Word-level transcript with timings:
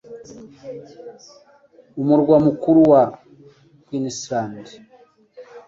umurwa 2.01 2.35
mukuru 2.45 2.79
wa 2.91 3.03
Queensland 3.85 4.65